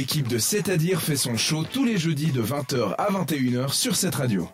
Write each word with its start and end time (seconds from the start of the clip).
L'équipe 0.00 0.28
de 0.28 0.38
C'est-à-dire 0.38 1.02
fait 1.02 1.14
son 1.14 1.36
show 1.36 1.62
tous 1.62 1.84
les 1.84 1.98
jeudis 1.98 2.32
de 2.32 2.42
20h 2.42 2.94
à 2.96 3.10
21h 3.10 3.70
sur 3.74 3.96
cette 3.96 4.14
radio. 4.14 4.48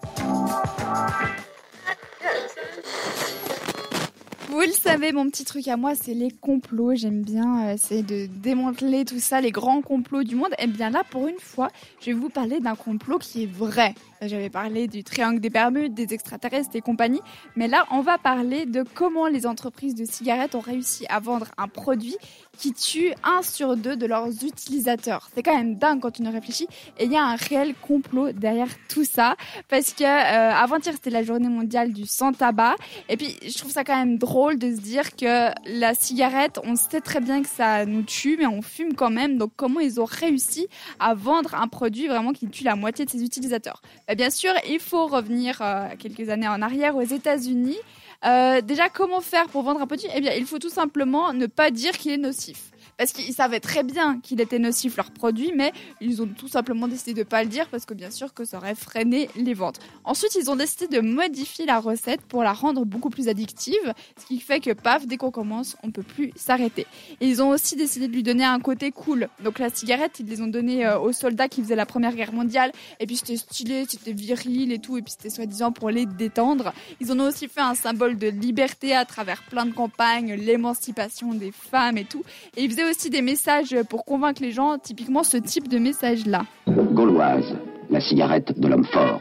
Vous 4.56 4.62
le 4.62 4.72
savez, 4.72 5.12
mon 5.12 5.28
petit 5.28 5.44
truc 5.44 5.68
à 5.68 5.76
moi, 5.76 5.94
c'est 5.94 6.14
les 6.14 6.30
complots. 6.30 6.94
J'aime 6.94 7.20
bien 7.20 7.72
essayer 7.72 8.02
de 8.02 8.24
démanteler 8.24 9.04
tout 9.04 9.20
ça, 9.20 9.42
les 9.42 9.50
grands 9.50 9.82
complots 9.82 10.22
du 10.22 10.34
monde. 10.34 10.48
Et 10.58 10.66
bien 10.66 10.88
là, 10.88 11.02
pour 11.10 11.28
une 11.28 11.38
fois, 11.38 11.68
je 12.00 12.06
vais 12.06 12.12
vous 12.14 12.30
parler 12.30 12.58
d'un 12.60 12.74
complot 12.74 13.18
qui 13.18 13.42
est 13.42 13.52
vrai. 13.52 13.94
J'avais 14.22 14.48
parlé 14.48 14.88
du 14.88 15.04
triangle 15.04 15.40
des 15.40 15.50
Bermudes, 15.50 15.92
des 15.92 16.14
extraterrestres 16.14 16.70
et 16.72 16.80
compagnie. 16.80 17.20
Mais 17.54 17.68
là, 17.68 17.84
on 17.90 18.00
va 18.00 18.16
parler 18.16 18.64
de 18.64 18.82
comment 18.94 19.26
les 19.26 19.46
entreprises 19.46 19.94
de 19.94 20.06
cigarettes 20.06 20.54
ont 20.54 20.60
réussi 20.60 21.04
à 21.10 21.20
vendre 21.20 21.48
un 21.58 21.68
produit 21.68 22.16
qui 22.56 22.72
tue 22.72 23.12
un 23.24 23.42
sur 23.42 23.76
deux 23.76 23.94
de 23.94 24.06
leurs 24.06 24.42
utilisateurs. 24.42 25.28
C'est 25.34 25.42
quand 25.42 25.54
même 25.54 25.76
dingue 25.76 26.00
quand 26.00 26.18
on 26.18 26.24
y 26.24 26.28
réfléchit. 26.28 26.66
Et 26.98 27.04
il 27.04 27.12
y 27.12 27.16
a 27.16 27.24
un 27.24 27.36
réel 27.36 27.74
complot 27.74 28.32
derrière 28.32 28.68
tout 28.88 29.04
ça. 29.04 29.36
Parce 29.68 29.92
que 29.92 30.04
euh, 30.04 30.54
avant-hier, 30.54 30.94
c'était 30.94 31.10
la 31.10 31.22
journée 31.22 31.50
mondiale 31.50 31.92
du 31.92 32.06
sans-tabac. 32.06 32.76
Et 33.10 33.18
puis, 33.18 33.36
je 33.46 33.58
trouve 33.58 33.70
ça 33.70 33.84
quand 33.84 33.98
même 33.98 34.16
drôle 34.16 34.45
de 34.54 34.74
se 34.74 34.80
dire 34.80 35.16
que 35.16 35.50
la 35.66 35.94
cigarette, 35.94 36.60
on 36.64 36.76
sait 36.76 37.00
très 37.00 37.20
bien 37.20 37.42
que 37.42 37.48
ça 37.48 37.84
nous 37.84 38.02
tue, 38.02 38.36
mais 38.38 38.46
on 38.46 38.62
fume 38.62 38.94
quand 38.94 39.10
même. 39.10 39.38
Donc, 39.38 39.50
comment 39.56 39.80
ils 39.80 40.00
ont 40.00 40.04
réussi 40.04 40.68
à 40.98 41.14
vendre 41.14 41.54
un 41.54 41.68
produit 41.68 42.06
vraiment 42.06 42.32
qui 42.32 42.48
tue 42.48 42.64
la 42.64 42.76
moitié 42.76 43.04
de 43.04 43.10
ses 43.10 43.22
utilisateurs? 43.22 43.82
Bah, 44.08 44.14
bien 44.14 44.30
sûr, 44.30 44.52
il 44.68 44.80
faut 44.80 45.06
revenir 45.06 45.58
euh, 45.60 45.88
quelques 45.98 46.28
années 46.28 46.48
en 46.48 46.62
arrière 46.62 46.96
aux 46.96 47.02
États-Unis. 47.02 47.78
Euh, 48.24 48.60
déjà, 48.60 48.88
comment 48.88 49.20
faire 49.20 49.48
pour 49.48 49.62
vendre 49.62 49.82
un 49.82 49.86
produit? 49.86 50.08
Eh 50.14 50.20
bien, 50.20 50.32
il 50.32 50.46
faut 50.46 50.58
tout 50.58 50.70
simplement 50.70 51.32
ne 51.32 51.46
pas 51.46 51.70
dire 51.70 51.92
qu'il 51.92 52.12
est 52.12 52.16
nocif 52.18 52.70
parce 52.96 53.12
qu'ils 53.12 53.34
savaient 53.34 53.60
très 53.60 53.82
bien 53.82 54.20
qu'il 54.20 54.40
était 54.40 54.58
nocif 54.58 54.96
leur 54.96 55.10
produit, 55.10 55.52
mais 55.54 55.72
ils 56.00 56.22
ont 56.22 56.26
tout 56.26 56.48
simplement 56.48 56.88
décidé 56.88 57.14
de 57.14 57.22
pas 57.22 57.42
le 57.42 57.48
dire 57.48 57.68
parce 57.68 57.84
que 57.84 57.94
bien 57.94 58.10
sûr 58.10 58.34
que 58.34 58.44
ça 58.44 58.58
aurait 58.58 58.74
freiné 58.74 59.28
les 59.36 59.54
ventes. 59.54 59.78
Ensuite, 60.04 60.34
ils 60.34 60.50
ont 60.50 60.56
décidé 60.56 60.88
de 60.88 61.00
modifier 61.00 61.66
la 61.66 61.78
recette 61.78 62.22
pour 62.22 62.42
la 62.42 62.52
rendre 62.52 62.84
beaucoup 62.84 63.10
plus 63.10 63.28
addictive, 63.28 63.92
ce 64.18 64.26
qui 64.26 64.40
fait 64.40 64.60
que 64.60 64.72
paf, 64.72 65.06
dès 65.06 65.16
qu'on 65.16 65.30
commence, 65.30 65.76
on 65.82 65.90
peut 65.90 66.02
plus 66.02 66.32
s'arrêter. 66.36 66.86
Ils 67.20 67.42
ont 67.42 67.50
aussi 67.50 67.76
décidé 67.76 68.08
de 68.08 68.12
lui 68.12 68.22
donner 68.22 68.44
un 68.44 68.60
côté 68.60 68.90
cool. 68.92 69.28
Donc 69.44 69.58
la 69.58 69.70
cigarette, 69.70 70.18
ils 70.20 70.26
les 70.26 70.40
ont 70.40 70.46
donné 70.46 70.86
euh, 70.86 70.98
aux 70.98 71.12
soldats 71.12 71.48
qui 71.48 71.62
faisaient 71.62 71.76
la 71.76 71.86
Première 71.86 72.14
Guerre 72.14 72.32
mondiale, 72.32 72.72
et 73.00 73.06
puis 73.06 73.16
c'était 73.16 73.36
stylé, 73.36 73.84
c'était 73.88 74.12
viril 74.12 74.72
et 74.72 74.78
tout, 74.78 74.96
et 74.96 75.02
puis 75.02 75.12
c'était 75.12 75.30
soi-disant 75.30 75.72
pour 75.72 75.90
les 75.90 76.06
détendre. 76.06 76.72
Ils 77.00 77.12
en 77.12 77.20
ont 77.20 77.28
aussi 77.28 77.48
fait 77.48 77.60
un 77.60 77.74
symbole 77.74 78.18
de 78.18 78.28
liberté 78.28 78.94
à 78.94 79.04
travers 79.04 79.42
plein 79.44 79.66
de 79.66 79.72
campagnes, 79.72 80.34
l'émancipation 80.34 81.34
des 81.34 81.52
femmes 81.52 81.98
et 81.98 82.04
tout. 82.04 82.22
Et 82.56 82.64
ils 82.64 82.70
faisaient 82.70 82.85
aussi 82.86 83.10
des 83.10 83.22
messages 83.22 83.76
pour 83.88 84.04
convaincre 84.04 84.42
les 84.42 84.52
gens, 84.52 84.78
typiquement 84.78 85.22
ce 85.22 85.36
type 85.36 85.68
de 85.68 85.78
message-là. 85.78 86.44
Gauloise, 86.68 87.56
la 87.90 88.00
cigarette 88.00 88.58
de 88.58 88.68
l'homme 88.68 88.84
fort. 88.84 89.20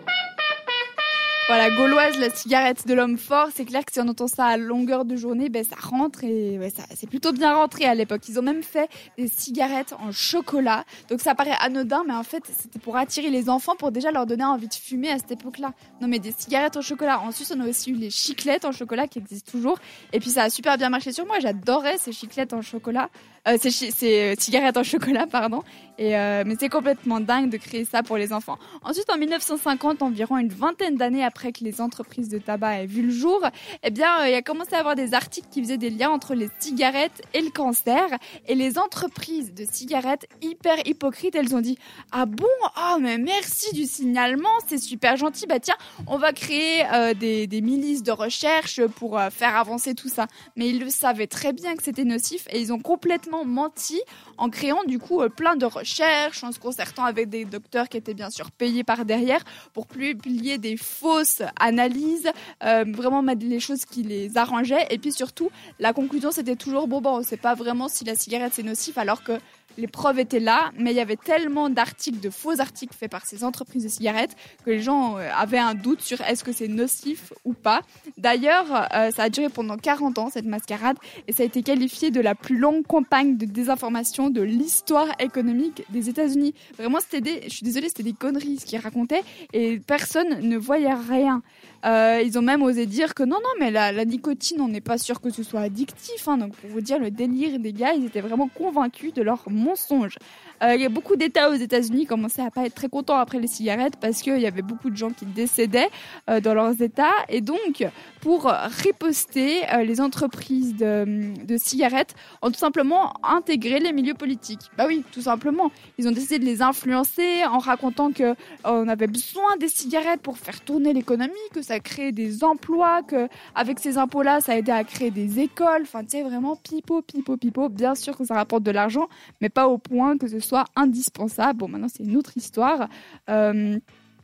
Voilà, 1.48 1.70
gauloise, 1.70 2.18
la 2.18 2.32
cigarette 2.32 2.88
de 2.88 2.96
l'homme 2.96 3.20
fort. 3.20 3.50
C'est 3.54 3.66
clair 3.66 3.86
que 3.86 3.94
si 3.94 4.00
on 4.00 4.08
entend 4.08 4.26
ça 4.26 4.46
à 4.46 4.58
longueur 4.58 5.06
de 5.06 5.16
journée, 5.16 5.50
ben 5.50 5.64
ça 5.64 5.76
rentre 5.80 6.24
et 6.24 6.58
ouais, 6.58 6.74
c'est 6.96 7.08
plutôt 7.08 7.34
bien 7.34 7.54
rentré 7.54 7.86
à 7.86 7.94
l'époque. 7.94 8.28
Ils 8.28 8.40
ont 8.40 8.42
même 8.42 8.64
fait 8.64 8.90
des 9.16 9.28
cigarettes 9.28 9.94
en 10.00 10.12
chocolat. 10.12 10.86
Donc 11.08 11.22
ça 11.22 11.36
paraît 11.36 11.56
anodin, 11.60 12.04
mais 12.08 12.16
en 12.16 12.24
fait 12.24 12.42
c'était 12.60 12.80
pour 12.80 12.98
attirer 12.98 13.30
les 13.30 13.48
enfants, 13.48 13.76
pour 13.76 13.92
déjà 13.92 14.10
leur 14.10 14.26
donner 14.26 14.44
envie 14.44 14.68
de 14.68 14.74
fumer 14.74 15.12
à 15.12 15.20
cette 15.20 15.34
époque-là. 15.34 15.74
Non 16.02 16.08
mais 16.08 16.18
des 16.18 16.34
cigarettes 16.36 16.78
en 16.78 16.82
chocolat. 16.82 17.20
Ensuite 17.20 17.54
on 17.56 17.60
a 17.60 17.68
aussi 17.68 17.92
eu 17.92 17.96
les 17.96 18.10
chiclettes 18.10 18.66
en 18.66 18.72
chocolat 18.72 19.08
qui 19.08 19.20
existent 19.20 19.52
toujours. 19.52 19.78
Et 20.14 20.20
puis 20.20 20.32
ça 20.32 20.46
a 20.46 20.50
super 20.50 20.80
bien 20.80 20.90
marché 20.90 21.12
sur 21.12 21.28
moi. 21.28 21.38
J'adorais 21.40 22.00
ces 22.00 22.12
chiclettes 22.12 22.54
en 22.54 22.64
chocolat. 22.64 23.12
Euh, 23.48 23.58
euh, 23.64 24.36
cigarettes 24.40 24.78
en 24.78 24.84
chocolat, 24.84 25.28
pardon. 25.28 25.62
Et 26.00 26.18
euh, 26.18 26.44
mais 26.46 26.56
c'est 26.60 26.70
complètement 26.70 27.20
dingue 27.20 27.52
de 27.52 27.58
créer 27.58 27.86
ça 27.86 28.02
pour 28.02 28.18
les 28.18 28.34
enfants. 28.34 28.58
Ensuite, 28.82 29.10
en 29.12 29.18
1950, 29.18 30.02
environ 30.02 30.40
une 30.40 30.50
vingtaine 30.50 30.96
d'années 30.96 31.24
après 31.24 31.35
que 31.44 31.64
les 31.64 31.82
entreprises 31.82 32.30
de 32.30 32.38
tabac 32.38 32.82
aient 32.82 32.86
vu 32.86 33.04
le 33.04 33.12
jour, 33.12 33.40
eh 33.84 33.92
bien, 33.92 34.26
il 34.26 34.32
y 34.32 34.36
a 34.36 34.42
commencé 34.42 34.74
à 34.74 34.80
avoir 34.80 34.96
des 34.96 35.14
articles 35.14 35.48
qui 35.52 35.62
faisaient 35.62 35.78
des 35.78 35.90
liens 35.90 36.10
entre 36.10 36.34
les 36.34 36.50
cigarettes 36.60 37.22
et 37.34 37.42
le 37.42 37.50
cancer. 37.50 38.06
Et 38.48 38.56
les 38.56 38.78
entreprises 38.78 39.54
de 39.54 39.66
cigarettes 39.70 40.28
hyper 40.42 40.88
hypocrites, 40.88 41.36
elles 41.36 41.56
ont 41.56 41.62
dit 41.62 41.78
ah 42.12 42.26
bon, 42.26 42.48
ah 42.76 42.98
mais 43.00 43.18
merci 43.18 43.74
du 43.74 43.86
signalement, 43.86 44.50
c'est 44.68 44.78
super 44.78 45.18
gentil. 45.18 45.46
Bah 45.48 45.60
tiens, 45.60 45.78
on 46.08 46.18
va 46.18 46.34
créer 46.34 46.84
des, 47.20 47.48
des 47.48 47.62
milices 47.62 48.04
de 48.04 48.12
recherche 48.12 48.86
pour 48.88 49.20
faire 49.32 49.56
avancer 49.56 49.94
tout 49.96 50.10
ça. 50.10 50.28
Mais 50.56 50.70
ils 50.70 50.80
le 50.80 50.90
savaient 50.90 51.28
très 51.28 51.54
bien 51.54 51.76
que 51.76 51.84
c'était 51.84 52.06
nocif 52.06 52.48
et 52.52 52.60
ils 52.60 52.74
ont 52.74 52.80
complètement 52.80 53.46
menti 53.46 54.02
en 54.38 54.50
créant 54.50 54.84
du 54.84 55.00
coup 55.00 55.22
plein 55.30 55.56
de 55.56 55.66
recherches, 55.66 56.44
en 56.44 56.52
se 56.52 56.60
concertant 56.60 57.06
avec 57.06 57.30
des 57.30 57.46
docteurs 57.46 57.90
qui 57.90 57.98
étaient 57.98 58.14
bien 58.14 58.30
sûr 58.30 58.52
payés 58.52 58.84
par 58.84 59.06
derrière 59.06 59.44
pour 59.74 59.88
publier 59.88 60.58
des 60.58 60.78
fausses 60.78 61.25
analyses, 61.60 62.30
euh, 62.64 62.86
vraiment 62.88 63.22
mettre 63.22 63.46
les 63.46 63.60
choses 63.60 63.86
qui 63.86 64.04
les 64.04 64.38
arrangeaient. 64.38 64.88
Et 64.90 64.98
puis 64.98 65.12
surtout, 65.12 65.50
la 65.80 65.94
conclusion 65.94 66.32
c'était 66.32 66.56
toujours 66.56 66.88
bon, 66.88 67.02
bon, 67.02 67.20
on 67.20 67.24
sait 67.24 67.38
pas 67.38 67.56
vraiment 67.56 67.88
si 67.88 68.04
la 68.06 68.16
cigarette 68.16 68.54
c'est 68.56 68.64
nocif 68.64 68.98
alors 68.98 69.24
que 69.24 69.34
les 69.78 69.88
preuves 69.88 70.20
étaient 70.20 70.40
là, 70.40 70.72
mais 70.78 70.92
il 70.92 70.98
y 70.98 71.02
avait 71.02 71.16
tellement 71.16 71.70
d'articles, 71.70 72.20
de 72.20 72.30
faux 72.30 72.60
articles 72.60 72.96
faits 72.96 73.12
par 73.12 73.26
ces 73.26 73.44
entreprises 73.44 73.84
de 73.84 73.90
cigarettes 73.90 74.36
que 74.64 74.72
les 74.72 74.82
gens 74.82 75.18
euh, 75.18 75.30
avaient 75.36 75.58
un 75.58 75.76
doute 75.76 76.02
sur 76.02 76.22
est-ce 76.22 76.44
que 76.44 76.52
c'est 76.52 76.68
nocif 76.68 77.34
ou 77.44 77.54
pas. 77.54 77.82
D'ailleurs, 78.18 78.88
euh, 78.94 79.12
ça 79.12 79.24
a 79.24 79.30
duré 79.30 79.50
pendant 79.50 79.78
40 79.78 80.18
ans, 80.20 80.30
cette 80.30 80.46
mascarade, 80.46 80.98
et 81.28 81.34
ça 81.34 81.44
a 81.44 81.46
été 81.46 81.64
qualifié 81.64 82.12
de 82.12 82.22
la 82.22 82.36
plus 82.36 82.58
longue 82.58 82.86
campagne 82.86 83.38
de 83.38 83.46
désinformation 83.46 84.30
de 84.30 84.42
l'histoire 84.42 85.08
économique 85.20 85.84
des 85.90 86.10
États-Unis. 86.10 86.54
Vraiment, 86.78 87.00
c'était 87.00 87.22
des, 87.22 87.42
je 87.44 87.56
suis 87.56 87.66
désolée, 87.66 87.90
c'était 87.90 88.04
des 88.04 88.14
conneries 88.14 88.58
ce 88.58 88.66
qu'ils 88.66 88.80
racontaient, 88.80 89.24
et 89.54 89.80
personne 89.80 90.40
ne 90.42 90.58
voyait 90.58 90.94
rien. 90.94 91.42
Euh, 91.86 92.22
ils 92.26 92.38
ont 92.40 92.42
même 92.42 92.64
osé 92.64 92.88
dire 92.88 93.14
que 93.14 93.24
non, 93.24 93.38
non, 93.44 93.50
mais 93.60 93.70
la, 93.70 93.92
la 93.92 94.06
nicotine, 94.06 94.60
on 94.60 94.68
n'est 94.68 94.82
pas 94.82 94.98
sûr 94.98 95.22
que 95.22 95.30
ce 95.30 95.44
soit 95.44 95.62
addictif. 95.62 96.28
Hein. 96.28 96.38
donc, 96.38 96.56
pour 96.56 96.70
vous 96.70 96.82
dire 96.82 96.98
le 97.00 97.12
délire 97.12 97.60
des 97.60 97.74
gars, 97.74 97.94
ils 97.94 98.06
étaient 98.06 98.22
vraiment 98.22 98.48
convaincus 98.48 99.14
de 99.14 99.22
leur 99.22 99.44
mensonge. 99.66 100.18
Euh, 100.64 100.76
il 100.76 100.82
y 100.82 100.86
a 100.86 100.90
beaucoup 100.90 101.16
d'États 101.16 101.50
aux 101.50 101.56
États-Unis 101.56 102.02
qui 102.02 102.08
commençaient 102.08 102.42
à 102.42 102.52
pas 102.52 102.66
être 102.66 102.76
très 102.76 102.90
contents 102.90 103.18
après 103.18 103.40
les 103.40 103.48
cigarettes 103.48 103.96
parce 104.00 104.22
qu'il 104.22 104.40
y 104.40 104.48
avait 104.48 104.62
beaucoup 104.62 104.90
de 104.90 104.96
gens 104.96 105.10
qui 105.10 105.26
décédaient 105.26 105.90
euh, 106.30 106.40
dans 106.40 106.54
leurs 106.54 106.82
États. 106.82 107.14
Et 107.30 107.42
donc, 107.42 107.86
pour 108.22 108.46
riposter, 108.46 109.62
euh, 109.74 109.84
les 109.84 110.02
entreprises 110.02 110.76
de, 110.76 111.58
cigarettes 111.58 112.16
ont 112.42 112.52
tout 112.52 112.60
simplement 112.60 113.14
intégré 113.24 113.80
les 113.80 113.94
milieux 113.94 114.14
politiques. 114.14 114.62
Bah 114.78 114.86
oui, 114.88 115.04
tout 115.12 115.22
simplement. 115.22 115.72
Ils 115.98 116.08
ont 116.08 116.12
décidé 116.12 116.40
de 116.40 116.46
les 116.46 116.62
influencer 116.62 117.46
en 117.46 117.60
racontant 117.60 118.12
que 118.12 118.36
on 118.64 118.88
avait 118.88 119.08
besoin 119.08 119.58
des 119.58 119.68
cigarettes 119.68 120.22
pour 120.22 120.38
faire 120.38 120.62
tourner 120.62 120.94
l'économie, 120.94 121.34
que 121.54 121.62
ça 121.62 121.80
crée 121.80 122.12
des 122.12 122.44
emplois, 122.44 123.04
que 123.04 123.28
avec 123.56 123.80
ces 123.80 123.98
impôts-là, 123.98 124.42
ça 124.42 124.54
a 124.54 124.56
aidé 124.58 124.72
à 124.72 124.84
créer 124.84 125.12
des 125.12 125.40
écoles. 125.40 125.84
Enfin, 125.84 126.04
tu 126.04 126.12
sais, 126.12 126.24
vraiment 126.24 126.56
pipo, 126.56 127.02
pipo, 127.02 127.38
pipo. 127.38 127.70
Bien 127.70 127.96
sûr 127.96 128.18
que 128.18 128.26
ça 128.26 128.36
rapporte 128.36 128.64
de 128.64 128.72
l'argent, 128.72 129.08
mais 129.42 129.50
pas 129.50 129.68
au 129.68 129.78
point 129.78 130.18
que 130.18 130.28
ce 130.28 130.40
soit 130.40 130.55
indispensable. 130.76 131.60
Bon, 131.60 131.68
maintenant, 131.68 131.90
c'est 131.90 132.04
une 132.04 132.16
autre 132.16 132.38
histoire. 132.38 132.88
Euh, 133.30 133.78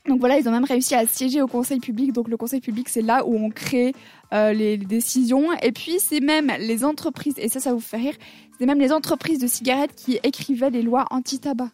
donc 0.07 0.19
voilà, 0.19 0.39
ils 0.39 0.47
ont 0.49 0.51
même 0.51 0.63
réussi 0.63 0.95
à 0.95 1.05
siéger 1.05 1.41
au 1.41 1.47
conseil 1.47 1.79
public. 1.79 2.11
Donc 2.11 2.27
le 2.27 2.37
conseil 2.37 2.61
public, 2.61 2.89
c'est 2.89 3.01
là 3.01 3.25
où 3.25 3.35
on 3.35 3.49
crée 3.49 3.93
euh, 4.33 4.53
les, 4.53 4.77
décisions. 4.77 5.51
Et 5.61 5.71
puis 5.71 5.99
c'est 5.99 6.21
même 6.21 6.51
les 6.59 6.83
entreprises, 6.83 7.35
et 7.37 7.49
ça, 7.49 7.59
ça 7.59 7.73
vous 7.73 7.79
fait 7.79 7.97
rire, 7.97 8.15
c'est 8.57 8.65
même 8.65 8.79
les 8.79 8.91
entreprises 8.91 9.39
de 9.39 9.47
cigarettes 9.47 9.93
qui 9.95 10.19
écrivaient 10.23 10.69
les 10.69 10.81
lois 10.81 11.05
anti-tabac. 11.11 11.69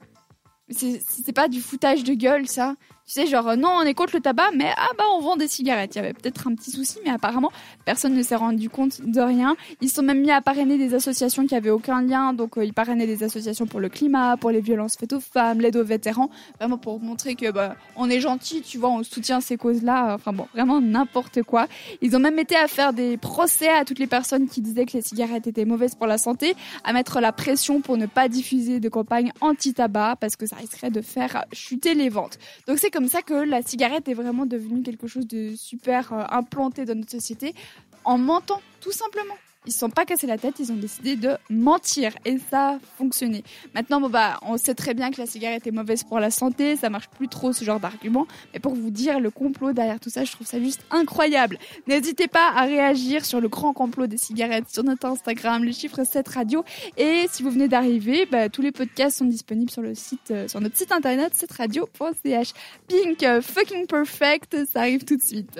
C'est 0.69 1.34
pas 1.34 1.47
du 1.47 1.62
foutage 1.62 2.03
de 2.03 2.13
gueule, 2.13 2.47
ça. 2.47 2.75
Tu 3.07 3.13
sais, 3.13 3.25
genre, 3.25 3.56
non, 3.56 3.69
on 3.69 3.84
est 3.84 3.94
contre 3.94 4.18
le 4.18 4.22
tabac, 4.22 4.50
mais 4.53 4.69
ah 4.75 4.90
bah 4.97 5.06
on 5.16 5.22
vend 5.22 5.38
des 5.38 5.47
cigarettes. 5.47 5.95
Il 5.95 6.00
y 6.00 6.01
avait 6.01 6.12
peut-être 6.12 6.45
un 6.45 6.56
petit 6.56 6.72
souci, 6.72 7.00
mais 7.06 7.12
apparemment, 7.12 7.53
personne 7.85 8.13
ne 8.13 8.22
s'est 8.22 8.35
rendu 8.35 8.69
compte 8.69 9.00
de 9.00 9.22
rien. 9.22 9.56
Ils 9.79 9.88
sont 9.88 10.01
même 10.01 10.19
mis 10.19 10.29
à 10.29 10.41
parrainer 10.41 10.78
des 10.78 10.94
associations 10.94 11.47
qui 11.47 11.56
avaient 11.56 11.69
aucun 11.69 12.01
lien. 12.01 12.34
Donc, 12.34 12.57
euh, 12.57 12.66
ils 12.66 12.73
parrainaient 12.73 13.07
des 13.07 13.23
associations 13.23 13.65
pour 13.65 13.80
le 13.80 13.88
climat, 13.88 14.36
pour 14.36 14.51
les 14.51 14.59
violences 14.59 14.98
faites 14.98 15.13
aux 15.13 15.21
femmes, 15.21 15.62
l'aide 15.62 15.77
aux 15.77 15.86
vétérans. 15.86 16.30
Vraiment 16.59 16.77
pour 16.77 17.00
montrer 17.00 17.36
que 17.36 17.50
bah, 17.50 17.77
on 17.95 18.09
est 18.09 18.19
gentil, 18.19 18.62
tu 18.62 18.77
vois, 18.77 18.89
on 18.89 19.04
soutient 19.04 19.39
ces 19.39 19.56
causes-là. 19.56 20.13
Enfin 20.13 20.33
bon, 20.33 20.48
vraiment 20.53 20.81
n'importe 20.81 21.44
quoi. 21.44 21.68
Ils 22.01 22.13
ont 22.13 22.19
même 22.19 22.39
été 22.39 22.57
à 22.57 22.68
faire 22.68 22.92
des 22.92 23.15
procès 23.15 23.69
à 23.69 23.86
toutes 23.86 24.00
les 24.00 24.07
personnes 24.07 24.50
qui 24.50 24.60
disaient 24.60 24.86
que 24.86 24.98
les 24.98 25.01
cigarettes 25.01 25.48
étaient 25.48 25.63
mauvaises 25.63 25.95
pour 25.95 26.07
la 26.07 26.18
santé, 26.18 26.57
à 26.83 26.92
mettre 26.92 27.21
la 27.21 27.31
pression 27.31 27.80
pour 27.80 27.95
ne 27.95 28.06
pas 28.06 28.27
diffuser 28.27 28.81
de 28.81 28.89
campagne 28.89 29.31
anti-tabac 29.39 30.18
parce 30.19 30.36
que 30.36 30.45
ça 30.45 30.57
risquerait 30.57 30.92
de 30.92 31.00
faire 31.00 31.45
chuter 31.53 31.94
les 31.94 32.10
ventes. 32.10 32.38
Donc, 32.68 32.80
c'est 32.80 32.97
comme 32.98 33.10
ça 33.10 33.22
que 33.22 33.36
la 33.36 33.62
cigarette 33.62 34.08
est 34.08 34.16
vraiment 34.16 34.48
devenue 34.48 34.82
quelque 34.82 35.06
chose 35.06 35.28
de 35.28 35.56
super 35.56 36.14
euh, 36.14 36.24
implanté 36.32 36.84
dans 36.84 36.96
notre 36.96 37.12
société 37.12 37.54
en 38.04 38.18
mentant, 38.18 38.60
tout 38.82 38.92
simplement. 38.92 39.36
Ils 39.68 39.72
se 39.72 39.80
sont 39.80 39.90
pas 39.90 40.06
cassés 40.06 40.28
la 40.28 40.38
tête, 40.38 40.56
ils 40.60 40.72
ont 40.72 40.78
décidé 40.78 41.16
de 41.16 41.38
mentir 41.50 42.14
et 42.25 42.38
ça 42.50 42.69
a 42.69 42.80
fonctionné. 42.98 43.44
Maintenant, 43.75 44.02
bah, 44.10 44.40
on 44.42 44.58
sait 44.58 44.74
très 44.74 44.94
bien 44.94 45.12
que 45.12 45.19
la 45.19 45.28
cigarette 45.28 45.68
est 45.68 45.72
mauvaise 45.72 46.04
pour 46.04 46.19
la 46.19 46.31
santé, 46.31 46.75
ça 46.75 46.90
marche 46.90 47.10
plus 47.10 47.28
trop 47.28 47.54
ce 47.54 47.64
genre 47.64 47.80
d'argument. 47.80 48.25
Mais 48.54 48.60
pour 48.60 48.74
vous 48.74 48.90
dire 48.90 49.19
le 49.19 49.30
complot 49.30 49.74
derrière 49.74 50.00
tout 50.00 50.10
ça, 50.10 50.24
je 50.24 50.31
trouve 50.31 50.48
ça 50.48 50.60
juste 50.60 50.81
incroyable. 50.90 51.60
N'hésitez 51.88 52.28
pas 52.28 52.52
à 52.56 52.64
réagir 52.64 53.25
sur 53.25 53.42
le 53.42 53.50
grand 53.50 53.74
complot 53.74 54.08
des 54.08 54.18
cigarettes 54.18 54.69
sur 54.69 54.84
notre 54.84 55.06
Instagram, 55.06 55.64
le 55.64 55.72
chiffre 55.72 56.04
7 56.04 56.28
radio. 56.28 56.63
Et 56.98 57.25
si 57.31 57.44
vous 57.44 57.52
venez 57.52 57.68
d'arriver, 57.68 58.25
bah, 58.25 58.50
tous 58.50 58.62
les 58.62 58.72
podcasts 58.72 59.18
sont 59.18 59.25
disponibles 59.25 59.72
sur 59.72 59.81
le 59.81 59.96
site, 59.96 60.31
euh, 60.31 60.48
notre 60.60 60.78
site 60.78 60.92
internet 60.92 61.34
7radio.ch. 61.34 62.54
Pink, 62.88 63.24
euh, 63.24 63.42
fucking 63.42 63.86
perfect, 63.88 64.58
ça 64.72 64.81
arrive 64.81 65.04
tout 65.04 65.18
de 65.18 65.24
suite. 65.24 65.60